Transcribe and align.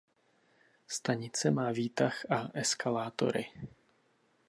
Stanice 0.87 1.51
má 1.51 1.71
výtah 1.71 2.25
a 2.31 2.49
eskalátory. 2.53 3.45